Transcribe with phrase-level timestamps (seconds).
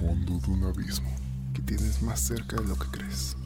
[0.00, 1.10] Fondo de un abismo
[1.52, 3.36] que tienes más cerca de lo que crees.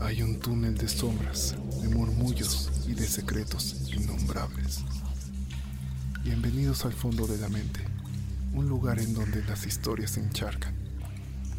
[0.00, 4.80] Hay un túnel de sombras, de murmullos y de secretos innombrables.
[6.24, 7.84] Bienvenidos al fondo de la mente,
[8.52, 10.74] un lugar en donde las historias se encharcan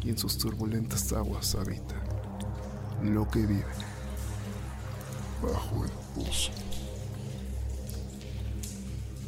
[0.04, 1.94] y en sus turbulentas aguas habita
[3.02, 3.64] lo que vive
[5.42, 6.52] bajo el pozo.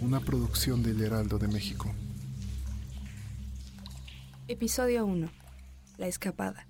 [0.02, 1.90] Una producción del Heraldo de México.
[4.50, 5.30] Episodio 1.
[5.96, 6.66] La escapada.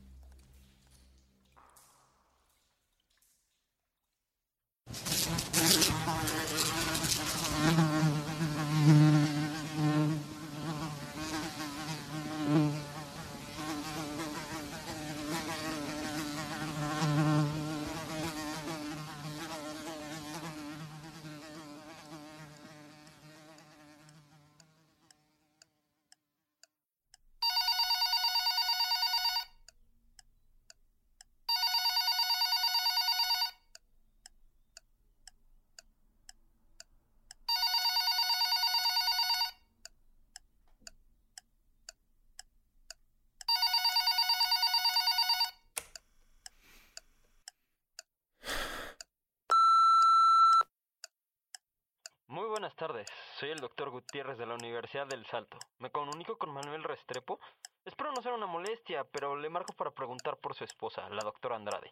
[52.30, 53.08] Muy buenas tardes,
[53.40, 55.56] soy el doctor Gutiérrez de la Universidad del Salto.
[55.78, 57.40] Me comunico con Manuel Restrepo.
[57.86, 61.56] Espero no ser una molestia, pero le marco para preguntar por su esposa, la doctora
[61.56, 61.90] Andrade.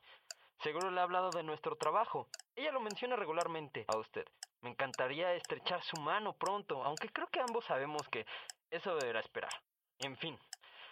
[0.63, 2.29] Seguro le ha hablado de nuestro trabajo.
[2.55, 4.27] Ella lo menciona regularmente a usted.
[4.61, 8.27] Me encantaría estrechar su mano pronto, aunque creo que ambos sabemos que
[8.71, 9.53] eso deberá esperar.
[10.01, 10.39] En fin,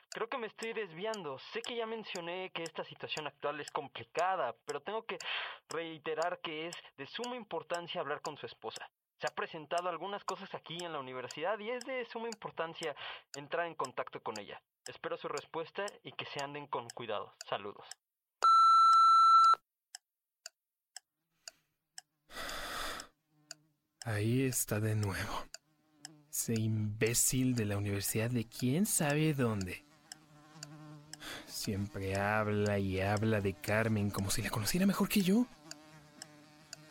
[0.08, 1.38] creo que me estoy desviando.
[1.52, 5.18] Sé que ya mencioné que esta situación actual es complicada, pero tengo que
[5.68, 8.88] reiterar que es de suma importancia hablar con su esposa.
[9.18, 12.94] Se ha presentado algunas cosas aquí en la universidad y es de suma importancia
[13.34, 14.60] entrar en contacto con ella.
[14.86, 17.34] Espero su respuesta y que se anden con cuidado.
[17.48, 17.86] Saludos.
[24.04, 25.46] Ahí está de nuevo.
[26.30, 29.84] Ese imbécil de la universidad de quién sabe dónde.
[31.46, 35.46] Siempre habla y habla de Carmen como si la conociera mejor que yo.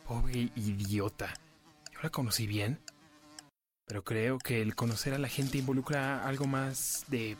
[0.06, 1.32] Pobre idiota.
[2.02, 2.80] La conocí bien.
[3.86, 7.36] Pero creo que el conocer a la gente involucra algo más de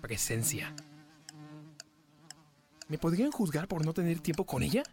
[0.00, 0.72] presencia.
[2.88, 4.84] ¿Me podrían juzgar por no tener tiempo con ella?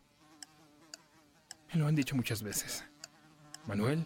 [1.72, 2.84] Me lo han dicho muchas veces.
[3.68, 4.04] Manuel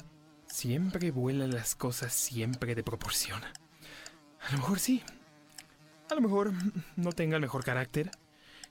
[0.47, 3.41] siempre vuela las cosas siempre de proporción.
[3.43, 5.03] A lo mejor sí.
[6.09, 6.51] A lo mejor
[6.95, 8.11] no tenga el mejor carácter,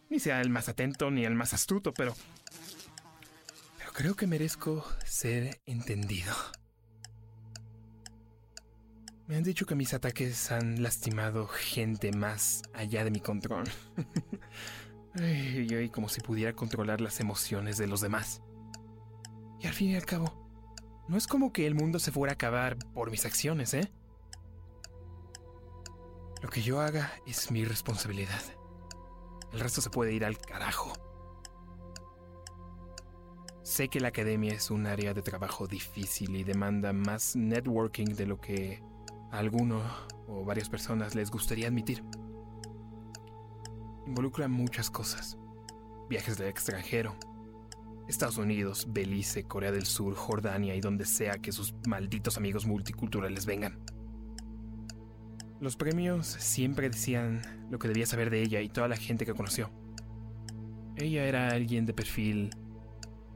[0.08, 2.14] ni sea el más atento ni el más astuto, pero...
[3.96, 6.34] Creo que merezco ser entendido.
[9.26, 13.64] Me han dicho que mis ataques han lastimado gente más allá de mi control.
[15.14, 18.42] Ay, ay, como si pudiera controlar las emociones de los demás.
[19.60, 20.46] Y al fin y al cabo,
[21.08, 23.90] no es como que el mundo se fuera a acabar por mis acciones, ¿eh?
[26.42, 28.42] Lo que yo haga es mi responsabilidad.
[29.54, 31.05] El resto se puede ir al carajo.
[33.66, 38.24] Sé que la academia es un área de trabajo difícil y demanda más networking de
[38.24, 38.80] lo que
[39.32, 39.82] a alguno
[40.28, 42.04] o varias personas les gustaría admitir.
[44.06, 45.36] Involucra muchas cosas.
[46.08, 47.16] Viajes del extranjero,
[48.06, 53.46] Estados Unidos, Belice, Corea del Sur, Jordania y donde sea que sus malditos amigos multiculturales
[53.46, 53.80] vengan.
[55.60, 59.34] Los premios siempre decían lo que debía saber de ella y toda la gente que
[59.34, 59.72] conoció.
[60.94, 62.50] Ella era alguien de perfil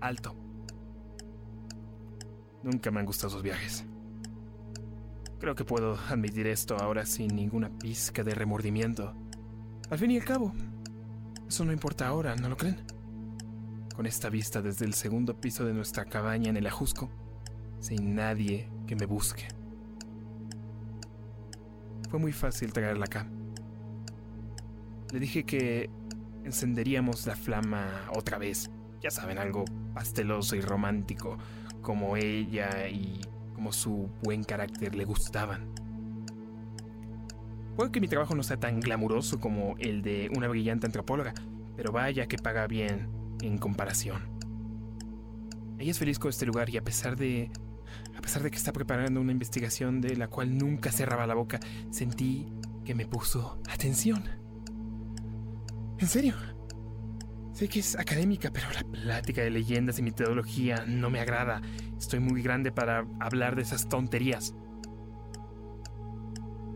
[0.01, 0.35] alto.
[2.63, 3.85] Nunca me han gustado sus viajes.
[5.39, 9.15] Creo que puedo admitir esto ahora sin ninguna pizca de remordimiento.
[9.89, 10.53] Al fin y al cabo,
[11.49, 12.77] eso no importa ahora, ¿no lo creen?
[13.97, 17.11] Con esta vista desde el segundo piso de nuestra cabaña en el Ajusco,
[17.81, 19.49] sin nadie que me busque.
[22.11, 23.27] Fue muy fácil traerla acá.
[25.13, 25.89] Le dije que
[26.45, 28.71] encenderíamos la flama otra vez.
[29.01, 29.65] Ya saben, algo
[29.95, 31.37] pasteloso y romántico,
[31.83, 33.21] como ella y
[33.55, 35.69] como su buen carácter le gustaban.
[37.77, 41.35] Puede que mi trabajo no sea tan glamuroso como el de una brillante antropóloga,
[41.77, 43.09] pero vaya que paga bien
[43.41, 44.23] en comparación.
[45.79, 47.51] Ella es feliz con este lugar y a pesar de
[48.17, 51.59] a pesar de que está preparando una investigación de la cual nunca cerraba la boca,
[51.91, 52.47] sentí
[52.85, 54.25] que me puso atención.
[55.99, 56.35] En serio.
[57.61, 61.61] Sé que es académica, pero la plática de leyendas y metodología no me agrada.
[61.99, 64.55] Estoy muy grande para hablar de esas tonterías.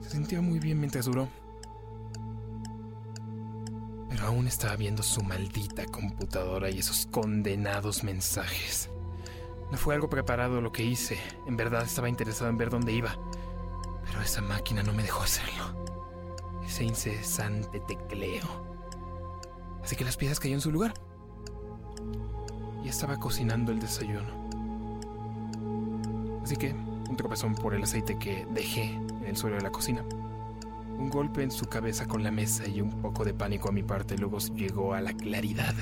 [0.03, 1.31] Se sentía muy bien mientras duró.
[4.11, 8.91] Pero aún estaba viendo su maldita computadora y esos condenados mensajes.
[9.73, 11.17] No fue algo preparado lo que hice.
[11.47, 13.17] En verdad estaba interesado en ver dónde iba.
[14.05, 16.63] Pero esa máquina no me dejó hacerlo.
[16.63, 18.74] Ese incesante tecleo.
[19.85, 20.95] Así que las piezas cayeron en su lugar.
[22.83, 24.45] Y estaba cocinando el desayuno.
[26.43, 30.03] Así que un tropezón por el aceite que dejé en el suelo de la cocina.
[30.99, 33.83] Un golpe en su cabeza con la mesa y un poco de pánico a mi
[33.83, 35.75] parte luego llegó a la claridad.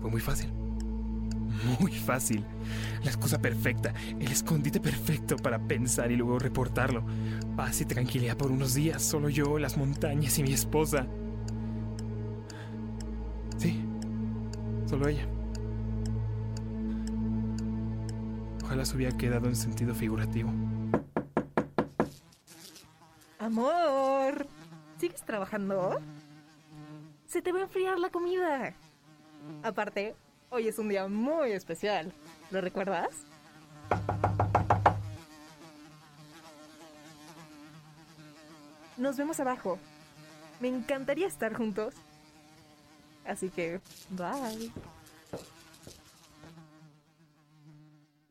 [0.00, 0.52] Fue muy fácil.
[1.80, 2.44] Muy fácil.
[3.04, 7.04] La excusa perfecta, el escondite perfecto para pensar y luego reportarlo.
[7.56, 11.06] Paz y tranquilidad por unos días, solo yo, las montañas y mi esposa.
[14.92, 15.26] Solo ella.
[18.62, 20.50] Ojalá se hubiera quedado en sentido figurativo.
[23.38, 24.46] Amor,
[24.98, 25.98] ¿sigues trabajando?
[27.24, 28.74] Se te va a enfriar la comida.
[29.62, 30.14] Aparte,
[30.50, 32.12] hoy es un día muy especial.
[32.50, 33.24] ¿Lo recuerdas?
[38.98, 39.78] Nos vemos abajo.
[40.60, 41.94] Me encantaría estar juntos.
[43.26, 43.80] Así que,
[44.10, 44.72] bye.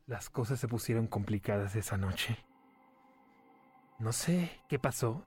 [0.06, 2.36] Las cosas se pusieron complicadas esa noche.
[3.98, 5.26] No sé qué pasó,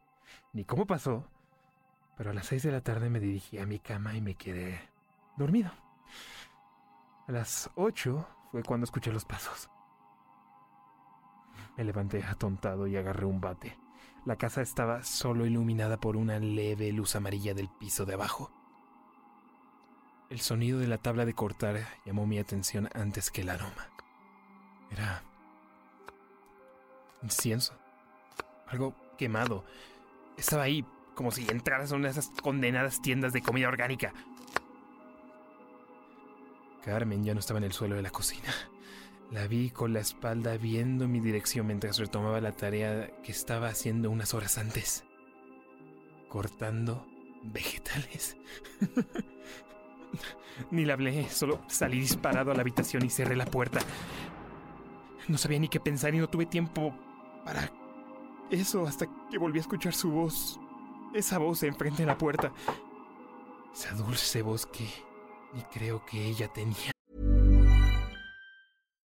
[0.53, 1.27] ni cómo pasó,
[2.17, 4.89] pero a las seis de la tarde me dirigí a mi cama y me quedé
[5.38, 5.71] dormido.
[7.27, 9.69] A las ocho fue cuando escuché los pasos.
[11.77, 13.77] Me levanté atontado y agarré un bate.
[14.25, 18.51] La casa estaba solo iluminada por una leve luz amarilla del piso de abajo.
[20.30, 23.89] El sonido de la tabla de cortar llamó mi atención antes que el aroma.
[24.89, 25.24] Era
[27.22, 27.74] incienso.
[28.68, 29.63] Algo quemado.
[30.36, 30.83] Estaba ahí
[31.13, 34.13] como si entraras a una de esas condenadas tiendas de comida orgánica.
[36.83, 38.54] Carmen ya no estaba en el suelo de la cocina.
[39.31, 44.10] La vi con la espalda viendo mi dirección mientras retomaba la tarea que estaba haciendo
[44.10, 45.04] unas horas antes.
[46.30, 47.07] Cortando
[47.44, 48.38] vegetales.
[50.71, 53.79] Ni le hablé, solo salí disparado a la habitación y cerré la puerta.
[55.27, 56.95] No sabía ni qué pensar y no tuve tiempo
[57.43, 57.72] para
[58.50, 60.60] eso hasta que volví a escuchar su voz.
[61.13, 62.51] Esa voz enfrente de la puerta.
[63.74, 64.88] Esa dulce voz que
[65.53, 66.91] ni creo que ella tenía.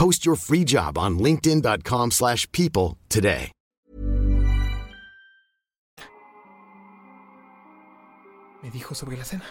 [0.00, 3.52] Post your free job on linkedin.com/people slash people today.
[8.62, 9.44] Me dijo sobre la cena.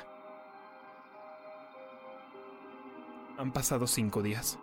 [3.38, 4.58] Han pasado cinco días.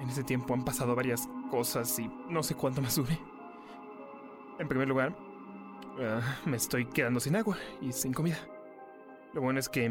[0.00, 3.16] En ese tiempo han pasado varias cosas y no sé cuánto más dure.
[4.58, 5.16] En primer lugar,
[6.00, 8.38] ah, me estoy quedando sin agua y sin comida.
[9.32, 9.84] Lo bueno es que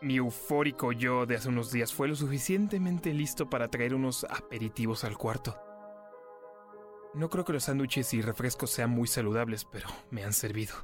[0.00, 5.04] mi eufórico yo de hace unos días fue lo suficientemente listo para traer unos aperitivos
[5.04, 5.58] al cuarto.
[7.14, 10.74] No creo que los sándwiches y refrescos sean muy saludables, pero me han servido.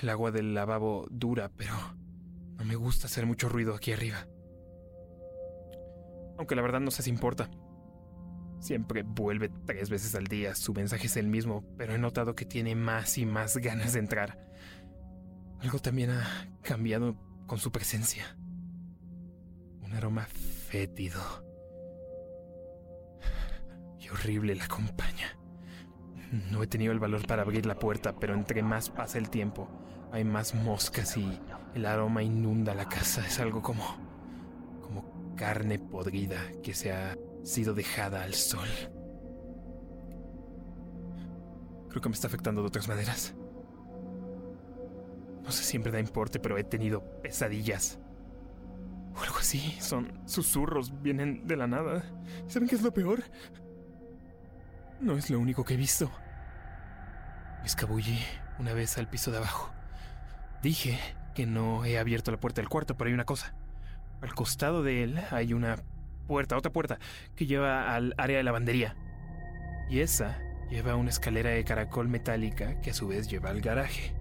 [0.00, 1.74] El agua del lavabo dura, pero
[2.56, 4.26] no me gusta hacer mucho ruido aquí arriba.
[6.38, 7.50] Aunque la verdad no sé si importa.
[8.60, 12.46] Siempre vuelve tres veces al día, su mensaje es el mismo, pero he notado que
[12.46, 14.38] tiene más y más ganas de entrar.
[15.60, 18.36] Algo también ha cambiado con su presencia.
[19.82, 20.26] Un aroma
[20.68, 21.20] fétido.
[23.98, 25.38] Y horrible la acompaña.
[26.50, 29.68] No he tenido el valor para abrir la puerta, pero entre más pasa el tiempo,
[30.12, 31.40] hay más moscas y
[31.74, 33.26] el aroma inunda la casa.
[33.26, 33.84] Es algo como.
[34.82, 38.68] como carne podrida que se ha sido dejada al sol.
[41.88, 43.34] Creo que me está afectando de otras maneras.
[45.44, 47.98] No sé si en verdad importe, pero he tenido pesadillas.
[49.14, 49.76] O algo así.
[49.80, 52.02] Son susurros, vienen de la nada.
[52.48, 53.22] ¿Saben qué es lo peor?
[55.00, 56.10] No es lo único que he visto.
[57.64, 58.18] Escabullí
[58.58, 59.70] una vez al piso de abajo.
[60.62, 60.98] Dije
[61.34, 63.54] que no he abierto la puerta del cuarto, pero hay una cosa.
[64.22, 65.76] Al costado de él hay una
[66.26, 66.98] puerta, otra puerta,
[67.36, 68.96] que lleva al área de lavandería.
[69.90, 70.38] Y esa
[70.70, 74.14] lleva una escalera de caracol metálica que a su vez lleva al garaje.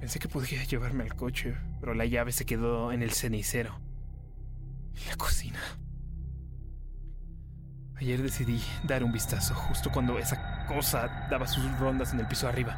[0.00, 3.78] Pensé que podría llevarme al coche, pero la llave se quedó en el cenicero.
[4.94, 5.60] En la cocina.
[7.96, 12.48] Ayer decidí dar un vistazo justo cuando esa cosa daba sus rondas en el piso
[12.48, 12.72] arriba.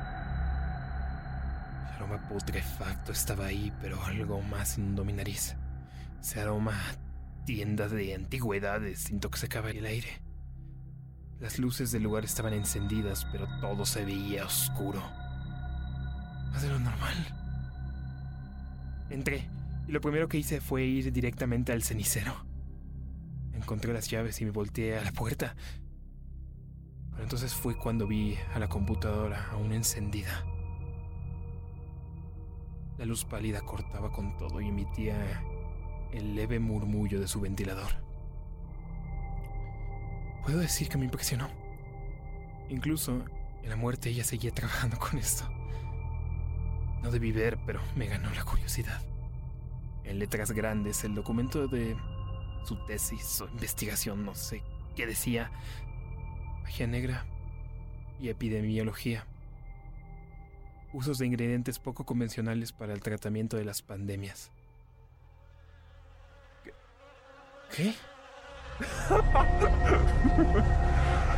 [1.87, 5.55] El aroma putrefacto estaba ahí, pero algo más inundó mi nariz.
[6.21, 6.77] Ese aroma
[7.47, 10.21] tienda de antigüedades intoxicaba el aire.
[11.39, 15.22] Las luces del lugar estaban encendidas, pero todo se veía oscuro.
[16.53, 17.15] Más de lo normal.
[19.11, 19.49] Entré,
[19.87, 22.35] y lo primero que hice fue ir directamente al cenicero.
[23.53, 25.55] Encontré las llaves y me volteé a la puerta.
[27.11, 30.45] Pero entonces fue cuando vi a la computadora aún encendida.
[32.99, 35.43] La luz pálida cortaba con todo y emitía
[36.13, 37.93] el leve murmullo de su ventilador.
[40.43, 41.49] Puedo decir que me impresionó.
[42.69, 43.25] Incluso
[43.63, 45.45] en la muerte ella seguía trabajando con esto.
[47.03, 49.03] No debí ver, pero me ganó la curiosidad.
[50.05, 51.97] En letras grandes, el documento de
[52.65, 54.63] su tesis o investigación, no sé
[54.95, 55.51] qué decía,
[56.63, 57.25] magia negra
[58.21, 59.27] y epidemiología.
[60.93, 64.53] Usos de ingredientes poco convencionales para el tratamiento de las pandemias.
[66.63, 66.75] ¿Qué?
[67.75, 67.95] ¿Qué?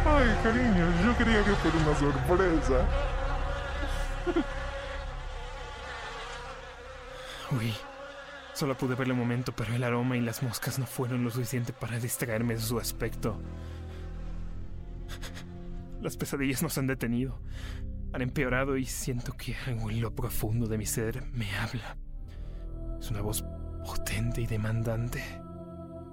[0.06, 2.86] Ay, cariño, yo quería que fuera una sorpresa.
[7.56, 7.72] Uy,
[8.54, 11.72] solo pude verle un momento, pero el aroma y las moscas no fueron lo suficiente
[11.72, 13.36] para distraerme de su aspecto.
[16.00, 17.38] Las pesadillas no se han detenido,
[18.12, 21.96] han empeorado y siento que algo en lo profundo de mi ser me habla.
[22.98, 23.44] Es una voz
[23.84, 25.22] potente y demandante.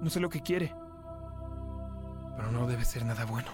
[0.00, 0.74] No sé lo que quiere,
[2.36, 3.50] pero no debe ser nada bueno.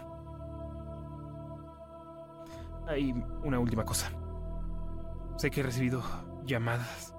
[2.87, 4.11] Hay una última cosa.
[5.37, 6.03] Sé que he recibido
[6.45, 7.15] llamadas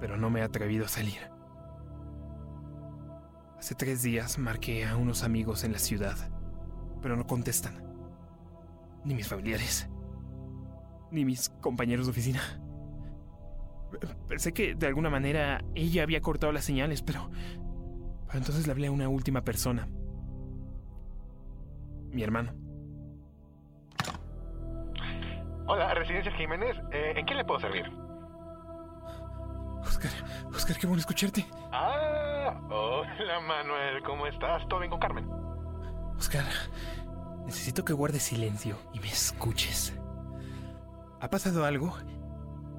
[0.00, 1.20] pero no me he atrevido a salir.
[3.58, 6.16] Hace tres días marqué a unos amigos en la ciudad,
[7.02, 7.84] pero no contestan.
[9.04, 9.88] Ni mis familiares,
[11.10, 12.40] ni mis compañeros de oficina.
[14.28, 17.30] Pensé que de alguna manera ella había cortado las señales, pero...
[18.26, 19.88] Pero entonces le hablé a una última persona.
[22.12, 22.54] Mi hermano.
[25.66, 26.76] Hola, Residencia Jiménez.
[26.92, 27.99] Eh, ¿En qué le puedo servir?
[29.82, 30.10] Oscar,
[30.54, 31.46] Oscar, qué bueno escucharte.
[31.72, 34.66] Ah, Hola, Manuel, ¿cómo estás?
[34.68, 35.28] ¿Todo bien con Carmen?
[36.18, 36.44] Oscar,
[37.46, 39.98] necesito que guardes silencio y me escuches.
[41.20, 41.96] ¿Ha pasado algo?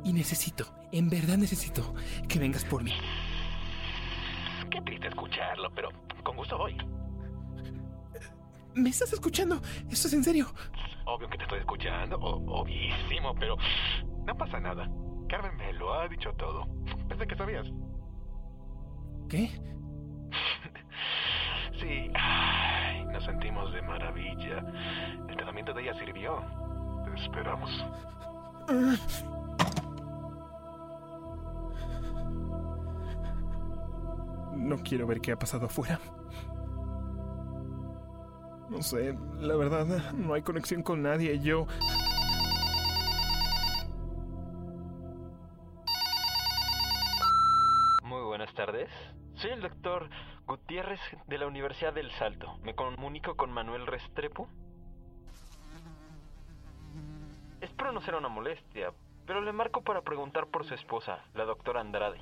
[0.04, 1.94] Y necesito, en verdad necesito,
[2.28, 2.94] que vengas por mí.
[4.70, 5.90] Qué triste escucharlo, pero
[6.24, 6.76] con gusto voy.
[8.74, 9.62] ¿Me estás escuchando?
[9.90, 10.48] ¿Esto es en serio?
[11.06, 13.58] Obvio que te estoy escuchando, o- obvísimo, pero
[14.26, 14.90] no pasa nada.
[15.32, 16.68] Carmen me lo ha dicho todo.
[17.08, 17.66] Pensé que sabías.
[19.30, 19.50] ¿Qué?
[21.80, 24.64] Sí, ay, nos sentimos de maravilla.
[25.28, 26.44] El tratamiento de ella sirvió.
[27.06, 27.72] Te esperamos.
[34.54, 36.00] No quiero ver qué ha pasado afuera.
[38.70, 41.40] No sé, la verdad, no hay conexión con nadie.
[41.40, 41.66] Yo...
[48.66, 48.92] tardes.
[49.38, 50.08] Soy el doctor
[50.46, 52.60] Gutiérrez de la Universidad del Salto.
[52.62, 54.48] ¿Me comunico con Manuel Restrepo?
[57.60, 58.94] Espero no ser una molestia,
[59.26, 62.22] pero le marco para preguntar por su esposa, la doctora Andrade.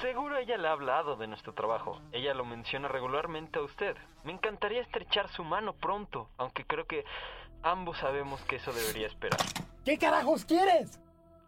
[0.00, 2.00] Seguro ella le ha hablado de nuestro trabajo.
[2.12, 3.98] Ella lo menciona regularmente a usted.
[4.24, 7.04] Me encantaría estrechar su mano pronto, aunque creo que
[7.62, 9.40] ambos sabemos que eso debería esperar.
[9.84, 10.98] ¿Qué carajos quieres?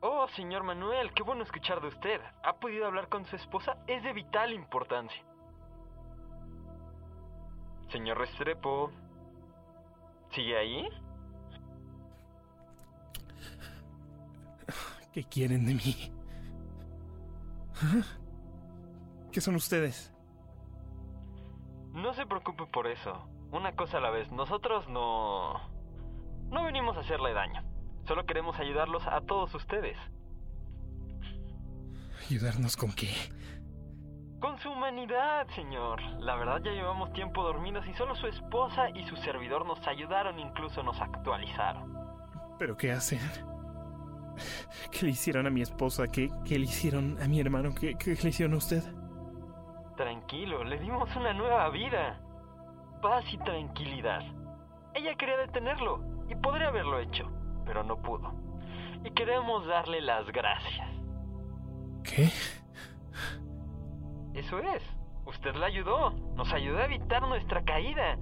[0.05, 2.21] Oh, señor Manuel, qué bueno escuchar de usted.
[2.43, 3.79] ¿Ha podido hablar con su esposa?
[3.87, 5.23] Es de vital importancia.
[7.89, 8.91] Señor Restrepo,
[10.31, 10.89] ¿sigue ahí?
[15.13, 16.13] ¿Qué quieren de mí?
[17.77, 18.03] ¿Ah?
[19.31, 20.13] ¿Qué son ustedes?
[21.93, 23.29] No se preocupe por eso.
[23.53, 24.33] Una cosa a la vez.
[24.33, 25.61] Nosotros no...
[26.51, 27.72] No venimos a hacerle daño.
[28.07, 29.97] Solo queremos ayudarlos a todos ustedes.
[32.29, 33.09] ¿Ayudarnos con qué?
[34.41, 36.01] Con su humanidad, señor.
[36.19, 40.39] La verdad ya llevamos tiempo dormidos y solo su esposa y su servidor nos ayudaron,
[40.39, 41.97] incluso nos actualizaron.
[42.59, 43.21] ¿Pero qué hacen?
[44.91, 46.09] ¿Qué le hicieron a mi esposa?
[46.09, 47.71] ¿Qué, qué le hicieron a mi hermano?
[47.75, 48.83] ¿Qué, qué le hicieron a usted?
[49.97, 52.21] Tranquilo, le dimos una nueva vida.
[53.01, 54.23] Paz y tranquilidad.
[54.95, 57.31] Ella quería detenerlo y podría haberlo hecho,
[57.65, 58.33] pero no pudo.
[59.05, 60.89] Y queremos darle las gracias.
[62.05, 62.31] ¿Qué?
[64.35, 64.83] Eso es.
[65.27, 66.11] Usted la ayudó.
[66.35, 68.17] Nos ayudó a evitar nuestra caída.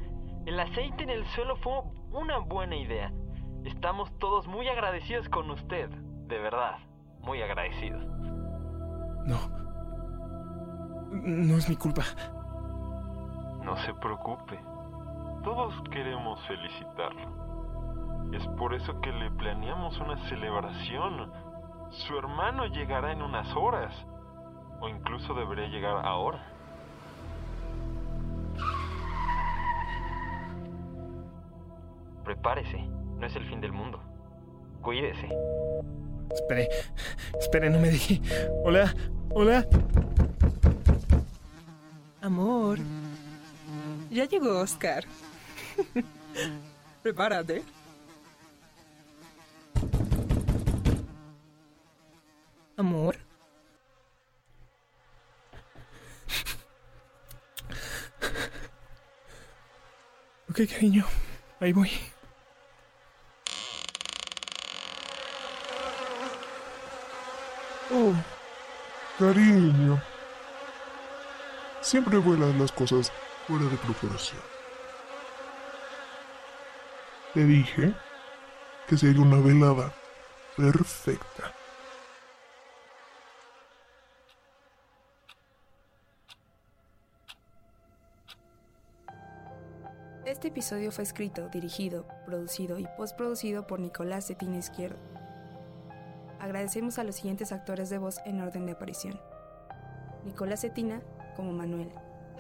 [0.47, 3.13] El aceite en el suelo fue una buena idea.
[3.65, 5.91] Estamos todos muy agradecidos con usted.
[5.91, 6.79] De verdad,
[7.21, 8.05] muy agradecidos.
[9.27, 9.39] No.
[11.11, 12.03] No es mi culpa.
[13.65, 14.59] No se preocupe.
[15.45, 17.50] Todos queremos felicitarlo.
[18.33, 21.33] Es por eso que le planeamos una celebración.
[21.91, 23.95] Su hermano llegará en unas horas.
[24.81, 26.47] O incluso debería llegar ahora.
[32.25, 32.79] Prepárese.
[33.19, 34.01] No es el fin del mundo.
[34.81, 35.29] Cuídese.
[36.31, 36.69] Espere.
[37.39, 38.21] Espere, no me deje.
[38.65, 38.95] Hola.
[39.31, 39.67] Hola.
[42.23, 42.79] Amor.
[44.11, 45.05] Ya llegó Oscar.
[47.03, 47.63] Prepárate.
[52.77, 53.17] Amor.
[60.67, 61.07] Cariño.
[61.59, 61.91] Ahí voy.
[67.91, 68.13] Oh,
[69.19, 70.03] cariño.
[71.81, 73.11] Siempre vuelan las cosas
[73.47, 74.43] fuera de proporción.
[77.33, 77.95] Te dije
[78.87, 79.95] que sería una velada
[80.57, 81.55] perfecta.
[90.31, 94.97] Este episodio fue escrito, dirigido, producido y postproducido por Nicolás Cetina Izquierdo.
[96.39, 99.21] Agradecemos a los siguientes actores de voz en orden de aparición.
[100.25, 101.03] Nicolás Cetina
[101.35, 101.91] como Manuel,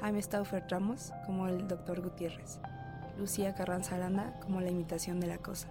[0.00, 2.00] Jaime Stauffer Ramos como el Dr.
[2.00, 2.60] Gutiérrez,
[3.18, 5.66] Lucía Carranza Aranda como la imitación de la cosa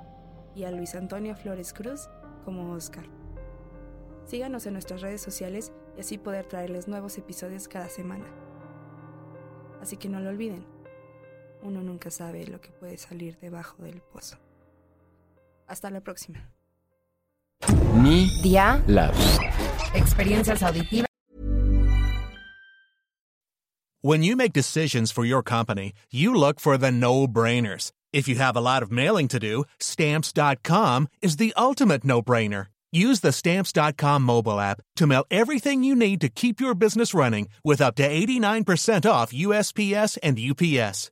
[0.55, 2.09] y a Luis Antonio Flores Cruz
[2.43, 3.05] como Oscar.
[4.25, 8.25] Síganos en nuestras redes sociales y así poder traerles nuevos episodios cada semana.
[9.81, 10.65] Así que no lo olviden,
[11.61, 14.37] uno nunca sabe lo que puede salir debajo del pozo.
[15.67, 16.39] Hasta la próxima.
[17.93, 19.13] Media Lab.
[19.93, 21.05] Experiencias auditivas.
[24.01, 27.91] When you make decisions for your company, you look for the no-brainers.
[28.13, 32.67] If you have a lot of mailing to do, stamps.com is the ultimate no-brainer.
[32.91, 37.47] Use the Stamps.com mobile app to mail everything you need to keep your business running
[37.63, 41.11] with up to 89% off USPS and UPS.